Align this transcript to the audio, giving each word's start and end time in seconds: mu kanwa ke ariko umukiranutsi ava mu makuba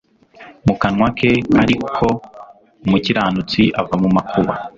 mu 0.65 0.73
kanwa 0.81 1.07
ke 1.17 1.31
ariko 1.61 2.03
umukiranutsi 2.85 3.61
ava 3.79 3.95
mu 4.03 4.09
makuba 4.15 4.53